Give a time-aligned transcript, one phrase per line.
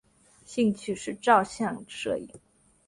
[0.47, 2.27] 兴趣是照相摄影。